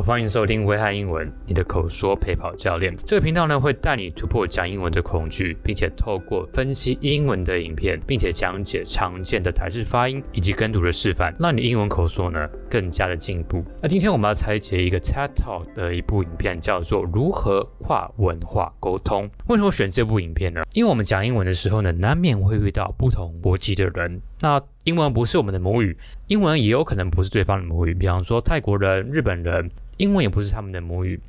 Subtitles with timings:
[0.00, 2.96] 欢迎收听危害英文，你的口说陪跑教练。
[3.04, 13.62] 这个频道呢，会带你突破讲英文的恐惧，并且透过分析英文的影片，并且讲解常见的台式发音以及跟读的示范，让你英文口说呢更加的进步。
[13.82, 19.28] 那今天我们要拆解一个 TED Talk 的一部影片，叫做《如何跨文化沟通》。
[19.48, 20.62] 为什么选这部影片呢？
[20.72, 24.22] 因为我们讲英文的时候呢，难免会遇到不同国籍的人。
[24.40, 25.94] 那英文不是我们的母语，
[26.28, 29.70] 英文也有可能不是对方的母语，比方说泰国人、日本人。
[30.00, 31.20] 英文也不是他们的母语，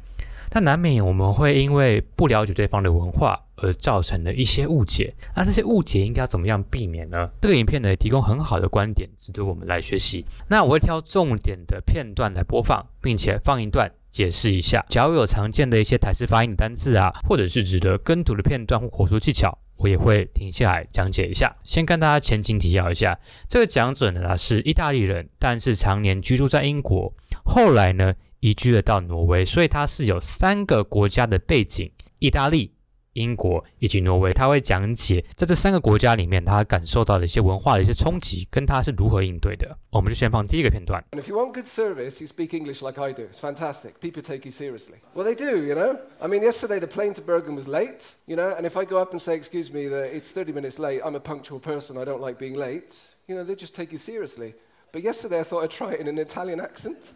[0.49, 5.13] 但难免我们会因为不了解对方的文化而造成了一些误解。
[5.35, 7.29] 那这些误解应该怎么样避免呢？
[7.41, 10.25] 这个影片呢，提供很好的观点，值得我们来学习。
[10.47, 14.85] 那我会挑重点的片段来播放，并且放一段解释一下。
[14.87, 21.55] 假如有常见的一些台式发音的单字啊，或者是值得跟读的片段或口说技巧，我也会停下来讲解一下。
[21.63, 32.72] 先跟大家前情提要一下，这个讲者呢，是意大利人，但是常年居住在英国，后来呢，移居了到挪威，所以他是有三个国家的背景：意大利、
[33.14, 34.32] 英国以及挪威。
[34.32, 39.76] 他会讲解在这三个国家里面，他感受到的一些文化的一些冲击，跟他是如何应对的。
[39.90, 41.02] 我们就先放第一个片段。
[41.12, 43.22] And if you want good service, you speak English like I do.
[43.22, 43.94] It's fantastic.
[44.00, 45.00] People take you seriously.
[45.14, 45.98] Well, they do, you know.
[46.20, 48.54] I mean, yesterday the plane to Bergen was late, you know.
[48.54, 51.00] And if I go up and say, "Excuse me, the, it's 30 minutes late.
[51.02, 51.96] I'm a punctual person.
[51.96, 54.54] I don't like being late." You know, they just take you seriously.
[54.92, 57.14] But yesterday I thought I'd try it in an Italian accent.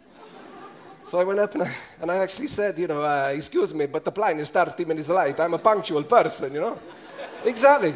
[1.08, 1.70] So I went up and I,
[2.02, 5.08] and I actually said, you know, uh, excuse me, but the plane is 30 minutes
[5.08, 5.38] late.
[5.38, 6.78] I'm a punctual person, you know.
[7.44, 7.94] Exactly.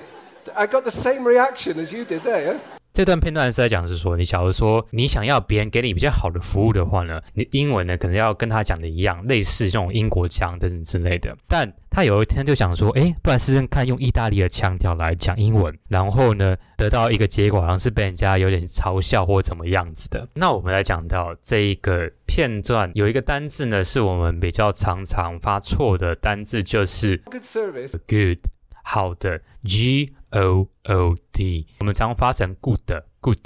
[0.54, 2.60] I got the same reaction as you did there.
[2.92, 11.36] 这段片段是在讲，是说你假如说你想要别人给你比较好的服务的话呢，你英文呢可能要跟他讲的一样，类似这种英国腔等等之类的。
[11.46, 20.28] 但他有一天就想说，诶，不然试试看用意大利的腔调来讲英文，然后呢得到一个结果，好像是被人家有点嘲笑或怎么样子的。
[20.34, 27.98] 那我们来讲到这一个片段，有一个单字呢是我们比较常常发错的单字，就是 Good service.
[28.06, 28.38] Good，
[28.84, 30.14] 好的，G。
[30.32, 32.88] O O D，我们常发成 good
[33.20, 33.36] good，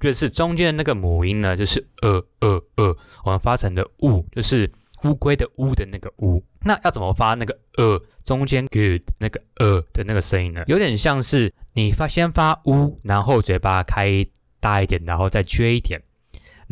[0.00, 2.96] 就是中间的那个母音呢，就是呃呃呃，
[3.26, 4.72] 我们发成的乌，就是
[5.04, 6.42] 乌龟的乌的那个乌。
[6.62, 10.62] 那要怎么发那个呃中间 good 那个呃的那个声音呢？
[10.68, 14.26] 有点像是你发先发乌，然后嘴巴开
[14.58, 16.00] 大一点，然后再撅一点，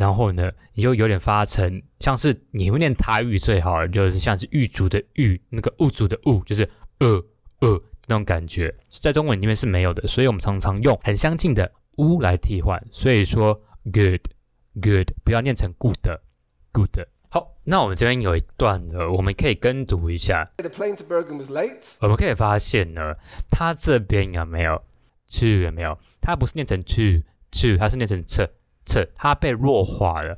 [0.01, 6.67] 然后呢，你就有点发成像是你会念台语最好，就是像是玉竹的玉，那个物主的物，就是
[6.99, 7.23] 呃
[7.59, 7.81] 呃。
[8.07, 12.83] 那种感觉在中文里面是没有的，所以我们常常用很相近的“乌”来替换。
[12.91, 13.53] 所以说
[13.83, 14.25] “good
[14.81, 16.09] good” 不要念成 “good
[16.73, 17.07] good”。
[17.29, 20.51] 好，那我们这边有一段呢，我们可以跟读一下。
[20.57, 21.93] The plane to Bergen was late.
[22.01, 23.15] 我们可以发现呢，
[23.49, 24.81] 它这边有没有
[25.29, 25.97] “to” 有没有？
[26.19, 28.49] 它不是念成 “to to”，它是念成 “t”。
[29.15, 30.37] 它被弱化了。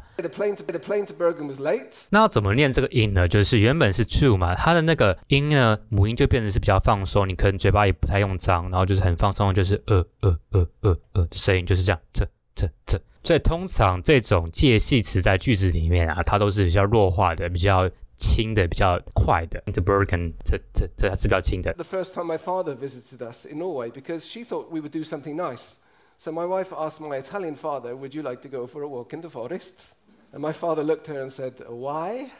[2.10, 3.28] 那要怎么念这个音呢？
[3.28, 13.02] 就是原本是 to 嘛，它的那个音呢，母音就变成是比较放松，你可能嘴巴也不太用张，然后就是很放松，就是呃呃呃呃呃的声音就是这样，这这这。
[13.24, 19.64] 所以通常这种介系词在句子里面啊，它都是比较弱化的，比较轻的，比较快的。
[19.72, 21.74] The Bergen 这这这它是比较轻的。
[21.74, 25.36] The first time my father visited us in Norway because she thought we would do something
[25.36, 25.76] nice.
[26.21, 29.13] So my wife asked my Italian father, Would you like to go for a walk
[29.13, 29.95] in the forest?
[30.33, 32.31] And my father looked at her and said, Why?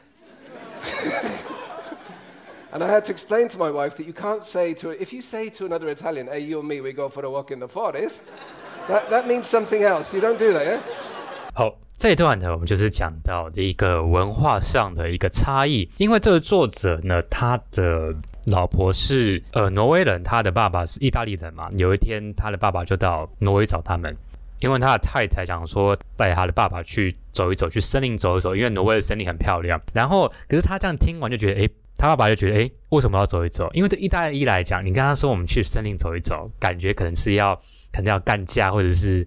[2.73, 5.23] and I had to explain to my wife that you can't say to, if you
[5.23, 7.69] say to another Italian, Hey, you and me, we go for a walk in the
[7.69, 8.23] forest,
[8.89, 10.13] that, that means something else.
[10.13, 10.81] You don't do that, yeah?
[11.55, 18.13] 好，这一段呢，我们就是讲到的一个文化上的一个差异，因为这个作者呢，他的。
[18.46, 21.70] 老婆是呃挪威人，他的爸爸是意大利人嘛。
[21.78, 24.16] 有一天，他的爸爸就到挪威找他们，
[24.60, 29.80] 因为他的太太想说带他的爸爸去走一走，去森林走一走，因为挪威的森林很漂亮。
[29.94, 33.70] 然后，可是他这样听完就觉得，诶，他爸爸就觉得，诶，为什么要走一走？
[33.74, 37.60] 因为对意大利来讲，你跟他说我们去森林走一走，感觉可能是要。
[37.96, 39.24] 可能要干架，或者是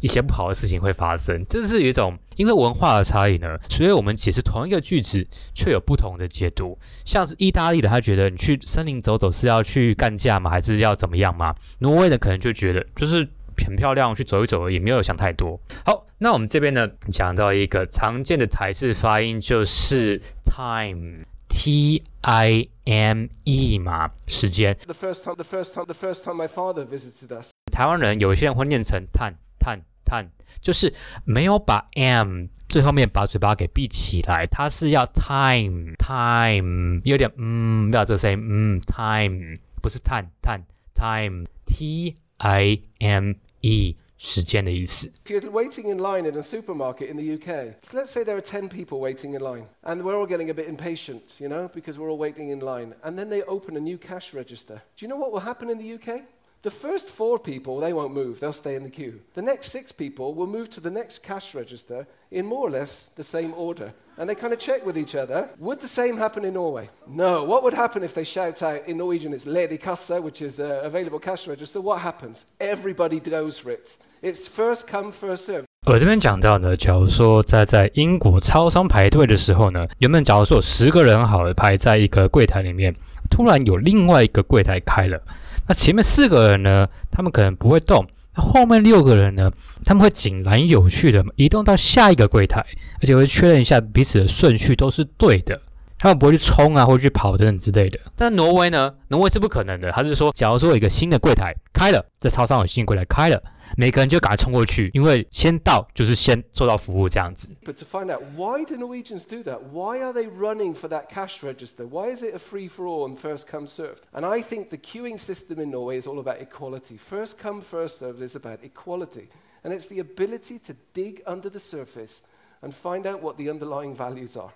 [0.00, 6.78] 一些不好的事情会发生，这是有一种因为文化的差异呢，所以我们解释同一个句子却有不同的解读。
[7.06, 10.50] 像是意大利的，他觉得你去森林走走是要去干架吗？
[10.50, 11.54] 还是要怎么样吗？
[11.78, 13.26] 挪威的可能就觉得就是
[13.64, 15.58] 很漂亮，去走一走而已，没有想太多。
[15.86, 21.24] 好，那我们这边呢讲到一个常见的台式发音就是 time。
[21.54, 24.74] T I M E 嘛，时间。
[24.86, 27.50] The first time, the first time, the first time my father visited us.
[27.70, 30.92] 台湾人有些人会念成碳碳碳，就是
[31.24, 40.64] 没有把 M 最后面把嘴巴给闭起来，它是要 time time，有点嗯，不要这个声音，嗯，time 不是碳碳
[40.94, 43.96] time T I M E。
[44.21, 45.11] 时间的意思。
[45.25, 48.67] If you're waiting in line in a supermarket in the UK, let's say there are 10
[48.67, 52.09] people waiting in line, and we're all getting a bit impatient, you know, because we're
[52.09, 52.95] all waiting in line.
[53.03, 54.81] And then they open a new cash register.
[54.97, 56.23] Do you know what will happen in the UK?
[56.63, 59.21] The first four people, they won't move, they'll stay in the queue.
[59.35, 63.09] The next six people will move to the next cash register in more or less
[63.15, 63.93] the same order.
[64.17, 65.49] And they kind of check with each other.
[65.59, 66.89] Would the same happen in Norway?
[67.07, 67.43] No.
[67.45, 70.81] What would happen if they shout out in Norwegian, it's ledig kasse, which is uh,
[70.83, 71.79] available cash register?
[71.79, 72.47] What happens?
[72.59, 73.95] Everybody goes for it.
[74.23, 75.63] It's first come, first serve.
[75.85, 82.93] 我这边讲到呢，假如说在在英国超商排队的时候呢，原本假如说有十个人好了排在一个柜台里面，
[83.29, 85.21] 突然有另外一个柜台开了。
[85.66, 88.04] 那前面四个人呢，他们可能不会动；
[88.36, 89.50] 那后面六个人呢，
[89.84, 92.64] 他们会井然有序的移动到下一个柜台，
[93.00, 95.60] 而且会确认一下彼此的顺序都是对的。
[96.01, 97.99] 他们不会去冲啊，或者去跑等等之类的。
[98.15, 98.93] 但挪威呢？
[99.07, 99.91] 挪威是不可能的。
[99.91, 103.41] 他是说，假如说有一个新的柜台开了，在超商有新的柜台开了，
[103.77, 107.51] 每个人就赶快冲过去，因为先到就是先做到服务这样子。
[107.65, 109.59] But to find out why do Norwegians do that?
[109.71, 111.87] Why are they running for that cash register?
[111.87, 114.03] Why is it a free for all and first come served?
[114.13, 116.97] And I think the queuing system in Norway is all about equality.
[116.97, 119.29] First come, first served is about equality.
[119.63, 122.21] And it's the ability to dig under the surface
[122.61, 124.51] and find out what the underlying values are.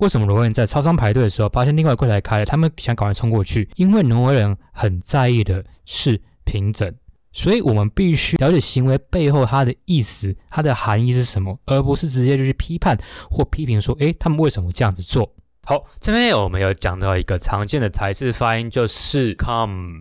[0.00, 3.68] 为什么挪威人在超商排队的时候，发现另外柜台开了，他们想赶快冲过去？
[3.76, 6.94] 因为挪威人很在意的是平整，
[7.32, 12.98] 所以我们必须了解行为背后它的意思，它的含义是什么，而不是直接就去批判
[13.30, 15.34] 或批评说，诶，他们为什么这样子做？
[15.64, 20.00] 好，这边我们有讲到一个常见的台式发音，就是 come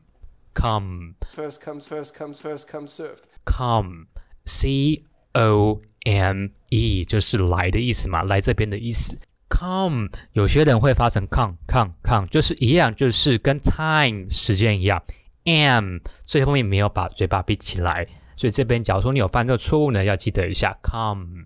[0.56, 4.06] come first comes first comes first comes served come
[4.46, 5.04] c
[5.34, 9.20] o m e 就是来的意思嘛，来这边的意思。
[9.50, 15.02] come，有些人会发成 come come come，就是一样，就是跟 time 时间一样。
[15.46, 21.46] am 最后面没有把嘴巴闭起来，所以这边假如说你有犯这个错误呢，要记得一下 come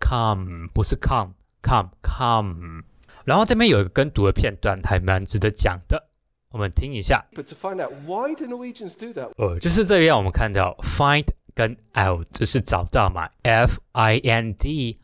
[0.00, 1.32] come 不是 come
[1.62, 2.82] come come。
[3.24, 6.10] 然后这边有一个跟读的片段，还蛮值得讲的，
[6.50, 7.24] 我们听一下。
[7.32, 9.30] But to find out why do Norwegians do that？
[9.36, 14.98] 呃，就是这边我们看到 find 跟 out，这是找到嘛，f i n d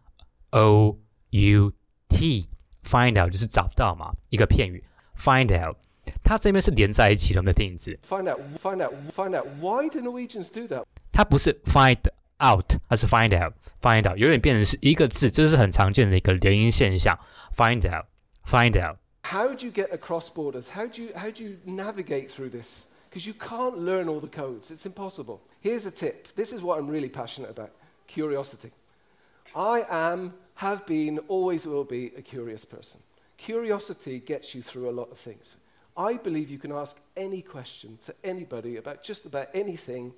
[0.51, 0.99] o
[1.31, 1.73] u。
[2.10, 2.48] T
[2.84, 4.84] find out 就是找到嘛，一个片语
[5.18, 5.78] find out，
[6.24, 7.98] 它这边是连在一起的，我们听一次。
[8.08, 9.46] Find out, find out, find out.
[9.60, 10.84] Why do Norwegians do that？
[11.12, 11.98] 它不是 find
[12.40, 17.18] out，它是 find out，find out 有点变成是一个字，这是很常见的一个连音现象。
[17.56, 18.06] Find out,
[18.46, 18.98] find out.
[19.25, 20.70] How do you get across borders?
[20.75, 22.88] How do you how do you navigate through this?
[23.10, 24.72] Because you can't learn all the codes.
[24.72, 25.42] It's impossible.
[25.62, 26.34] Here's a tip.
[26.36, 27.70] This is what I'm really passionate about.
[28.08, 28.72] Curiosity.
[29.56, 33.02] I am have been, always will be a curious person.
[33.38, 35.56] Curiosity gets you through a lot of things.
[35.96, 40.14] I believe you can ask any question to anybody about just about anything,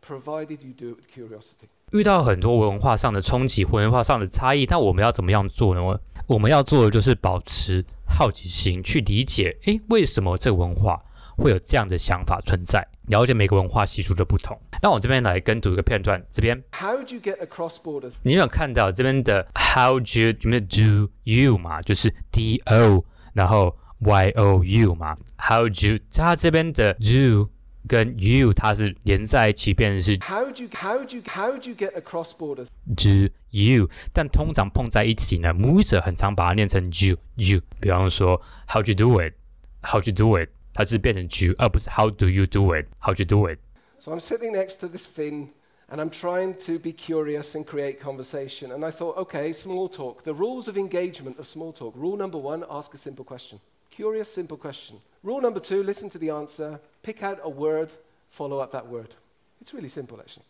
[0.00, 1.68] provided you do it with curiosity.
[1.90, 6.00] 遇到很多文化上的冲击，文化上的差异，那我们要怎么样做呢？
[6.26, 11.02] 我们要做的就是保持好奇心，去理解，诶，为什么这个文化
[11.36, 12.86] 会有这样的想法存在？
[13.07, 14.59] 了解每个文化习俗的不同。
[14.81, 16.61] 那我这边来跟读一个片段，这边。
[16.71, 18.13] How do you get across borders？
[18.23, 21.81] 你有没有看到这边的 How do you do you 嘛？
[21.81, 23.03] 就是 D O，
[23.33, 25.99] 然后 Y O U 嘛？How do you？
[26.11, 27.49] 它这边的 do
[27.87, 33.33] 跟 you 它是连在一起，变成是 How do you How do you How do you get across borders？Do
[33.49, 33.89] you？
[34.13, 37.61] 但通常碰在一起呢，母语者很常把它念成 you you。
[37.81, 40.49] 比方说 How do you do it？How do you do it？
[40.72, 45.06] 它是变成 you，而不是 How do you do it？How do you do it？So I'm sitting next to this
[45.06, 45.50] Finn
[45.90, 48.72] and I'm trying to be curious and create conversation.
[48.72, 50.22] And I thought, okay, small talk.
[50.22, 51.94] The rules of engagement of small talk.
[51.96, 53.58] Rule number one, ask a simple question.
[53.90, 55.00] Curious, simple question.
[55.22, 57.90] Rule number two, listen to the answer, pick out a word,
[58.28, 59.14] follow up that word.
[59.60, 60.44] It's really simple, actually.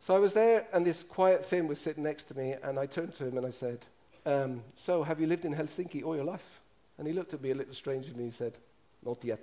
[0.00, 2.86] So I was there, and this quiet Finn was sitting next to me, and I
[2.86, 3.80] turned to him and I said,
[4.26, 6.60] um, So, have you lived in Helsinki all your life?
[6.98, 8.54] And he looked at me a little strangely and he said,
[9.05, 9.37] Not yet.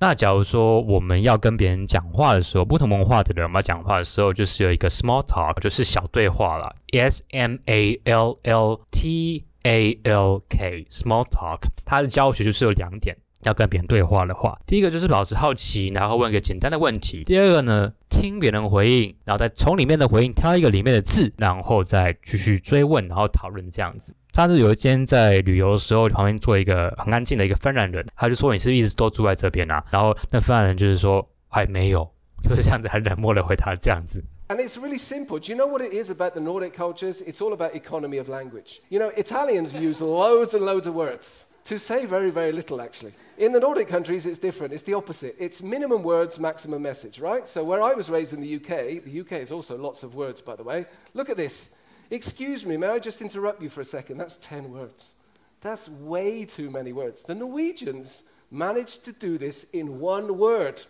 [0.00, 6.74] 那假如说我们要跟别人讲话的时候，不同文化的人，嘛讲话的时候，就是有一个 small talk，就是小对话了。
[6.92, 24.14] S M A L L T A L K，small talk，它的教学就是有两点，要跟别人对话的话，第一个就是保持好奇，然后问一个简单的问题；第二个呢，听别人回应，然后再从里面的回应挑一个里面的字，然后再继续追问，然后讨论这样子。
[24.32, 32.10] 他是有一天在旅游的时候，旁边坐一个很安静的一个芬兰人，他就说：“你是不是一直都住在这边啊？”然后那芬兰人就是说：“还没有，
[32.42, 35.38] 就是这样子，很冷漠的回答这样子。” And it's really simple.
[35.38, 37.22] Do you know what it is about the Nordic cultures?
[37.22, 38.80] It's all about economy of language.
[38.90, 41.44] You know, Italians use loads and loads of words.
[41.65, 43.13] To say very, very little, actually.
[43.37, 44.73] In the Nordic countries, it's different.
[44.73, 45.35] It's the opposite.
[45.37, 47.47] It's minimum words, maximum message, right?
[47.47, 50.41] So, where I was raised in the UK, the UK is also lots of words,
[50.41, 50.85] by the way.
[51.13, 51.77] Look at this.
[52.09, 54.17] Excuse me, may I just interrupt you for a second?
[54.17, 55.13] That's 10 words.
[55.61, 57.21] That's way too many words.
[57.21, 60.81] The Norwegians managed to do this in one word.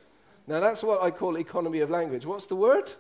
[0.48, 2.26] Now, that's what I call economy of language.
[2.26, 2.94] What's the word?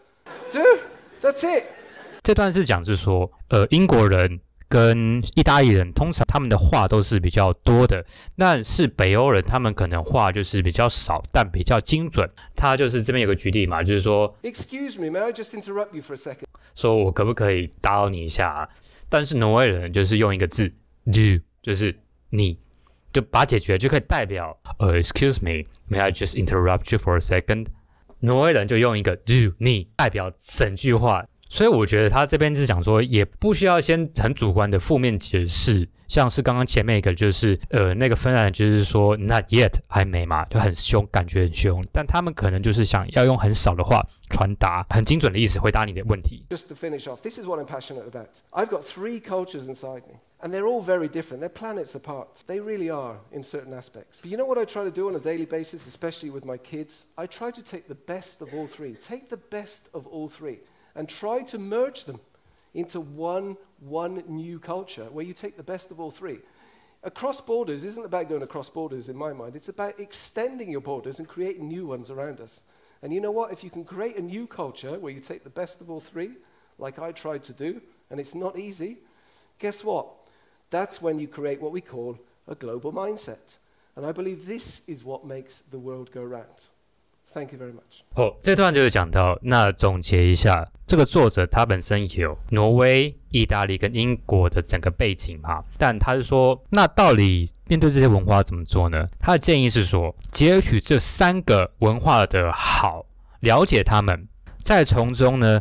[0.51, 0.79] Do.
[1.21, 1.65] That's it.
[2.23, 4.39] 这段是讲，就是说，呃，英国人
[4.74, 8.04] 跟意大利人通常他们的话都是比较多的，
[8.36, 12.28] 但是北欧人他们可能话就是比较少，但比较精准。
[12.56, 16.46] 他就是这边有个举例嘛，就是说，Excuse me, may I just interrupt you for a second？
[16.74, 18.68] 说我可不可以打扰你一下啊？
[19.08, 20.72] 但是挪威人就是用一个字
[21.04, 21.96] ，you，就是
[22.30, 22.58] 你，
[23.12, 27.66] 就把它解决，就可以代表，呃，Excuse me, may I just interrupt you for a second？
[28.18, 31.24] 挪威人就用一个 you，你，代表整句话。
[31.53, 43.99] 所以我觉得他这边是讲说，也不需要先很主观的负面解释，像是刚刚前面一个就是，呃，那个芬兰人就是说 not yet 还没嘛，就很凶，感觉很凶，但他们可能就是想要用很少的话
[44.29, 46.45] 传达很精准的意思回答你的问题。
[46.51, 48.27] Just to finish off, this is what I'm passionate about.
[48.51, 51.39] I've got three cultures inside me, and they're all very different.
[51.39, 52.43] They're planets apart.
[52.45, 54.21] They really are in certain aspects.
[54.21, 56.57] But you know what I try to do on a daily basis, especially with my
[56.57, 57.07] kids?
[57.17, 58.93] I try to take the best of all three.
[59.01, 60.59] Take the best of all three.
[60.94, 62.20] and try to merge them
[62.72, 66.38] into one, one new culture where you take the best of all three.
[67.02, 71.18] Across borders isn't about going across borders in my mind, it's about extending your borders
[71.18, 72.62] and creating new ones around us.
[73.02, 73.52] And you know what?
[73.52, 76.30] If you can create a new culture where you take the best of all three,
[76.78, 78.98] like I tried to do, and it's not easy,
[79.58, 80.06] guess what?
[80.70, 83.58] That's when you create what we call a global mindset.
[83.96, 86.68] And I believe this is what makes the world go round.
[87.34, 88.02] Thank you very much.
[88.14, 99.08] 哦，这段就是讲到，那总结一下，这个作者他本身有挪威、意大利跟英国的整个背景嘛，但他是说，那到底面对这些文化怎么做呢？
[99.18, 103.04] 他的建议是说，截取这三个文化的好，
[103.40, 104.28] 了解他们，
[104.62, 105.60] 再从中呢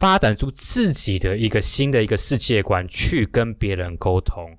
[0.00, 4.58] 发展出自己的一个新的一个世界观，去跟别人沟通。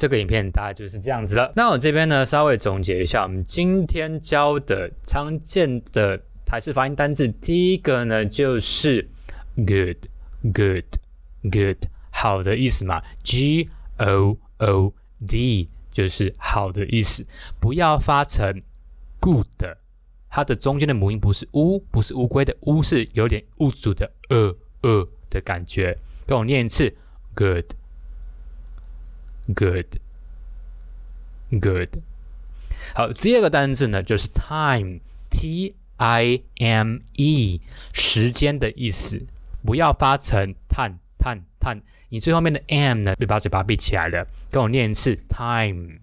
[0.00, 1.52] 这个影片大概就是这样子了。
[1.54, 9.06] 那我这边呢，稍微总结一下，我们今天教的常见的台式发音单字，第一个呢就是
[9.56, 10.96] good，good，good，
[12.10, 14.94] 好的意思嘛，G O O
[15.28, 17.26] D 就是好的意思，
[17.60, 18.62] 不要发成
[19.20, 19.46] good，
[20.30, 25.94] 它的中间的母音不是乌，不是乌龟的乌，是有点物主的呃呃的感觉。
[26.26, 26.90] 跟我念一次
[27.34, 27.66] ，good。
[29.54, 29.98] Good,
[31.50, 31.98] good。
[32.94, 37.60] 好，第二个单字呢，就是 time，T I M E，
[37.92, 39.26] 时间的意思。
[39.62, 44.26] 不要发成叹叹叹，你最后面的 m 呢，就把嘴巴闭起来了。
[44.50, 46.00] 跟我念一次，time，time，time。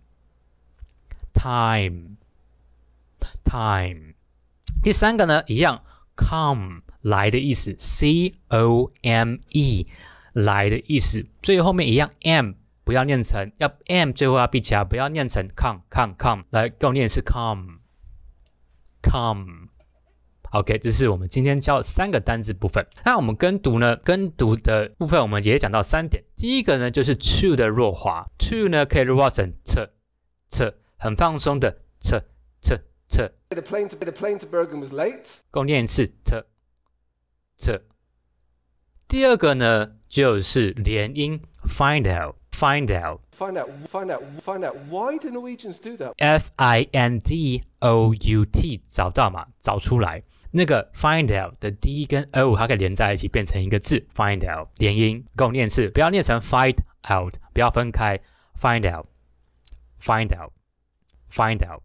[4.84, 5.84] 第三个呢，一样
[6.16, 9.88] ，come 来的意思，C O M E
[10.34, 11.26] 来的意思。
[11.42, 12.54] 最后面一样，m。
[12.88, 16.46] 不要念成要 m，最后要闭起来，不要念成 come come come。
[16.52, 17.82] 来，跟我念一次 come
[19.04, 19.68] come。
[20.52, 22.88] OK，这是我们今天教的三个单字部分。
[23.04, 23.98] 那我们跟读呢？
[23.98, 26.24] 跟读的部分我们也讲到三点。
[26.38, 29.86] 第一个呢，就是 to 的弱化，to 呢可以弱化成 t
[30.50, 32.18] t，很放松的 t
[32.62, 32.80] t
[33.10, 33.30] t。
[33.50, 35.40] The plane to the plane to Bergen was late。
[35.52, 36.42] 跟我念一次 t
[37.58, 37.82] t。
[39.10, 42.37] 第二个呢，就是连音 find out。
[42.57, 43.21] Find out.
[43.37, 43.69] Find out.
[43.89, 44.23] Find out.
[44.41, 44.77] Find out.
[44.89, 46.13] Why do Norwegians do that?
[46.19, 49.47] F I N D O U T 找到嘛？
[49.59, 50.23] 找出来。
[50.55, 54.07] 那个 find out 的 D 跟 O 它可以连在一起变成一个字。
[54.15, 56.77] Find out 连音，跟我念一次，不要念成 find
[57.11, 58.21] out，不要分开。
[58.61, 59.07] Find out.
[59.99, 60.53] Find out.
[61.31, 61.83] Find out.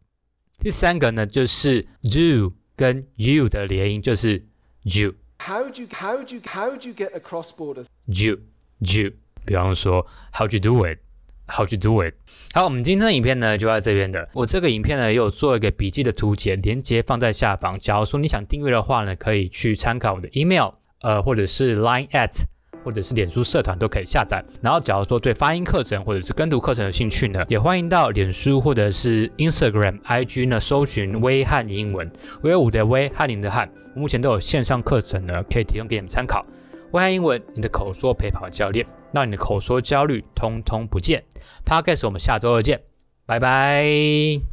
[0.60, 4.46] 第三个呢，就是 do 跟 you 的连音，就是
[4.84, 7.86] you。How do you how do you how do you get across borders?
[8.06, 8.40] You
[8.80, 9.14] you。
[9.45, 12.15] 比方说，How to do it？How to do it？
[12.55, 14.29] 好，我们今天的影片呢就在这边的。
[14.33, 17.79] 我这个影片呢也有做一个笔记的图解，连接放在下方。
[17.79, 20.71] 假如说你想订阅的话呢，可以去参考我的 email，
[21.03, 22.45] 呃，或者是 Line at，
[22.85, 24.43] 或者是脸书社团都可以下载。
[24.63, 32.11] 然后，假如说对发音课程或者是跟读课程有兴趣呢，也欢迎到脸书或者是 Instagram、IG 呢搜寻威汉英文，
[32.43, 33.71] 威武的威，汉林的汉。
[33.95, 36.47] 目前都有线上课程呢，可以提供给你们参考。
[36.93, 38.87] 威汉英文，你的口说陪跑教练。
[39.13, 41.23] 让你的口说焦虑通通不见。
[41.67, 42.81] Podcast，我们下周二见，
[43.27, 44.52] 拜拜。